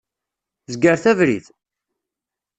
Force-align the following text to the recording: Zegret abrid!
Zegret 0.71 1.05
abrid! 1.11 1.45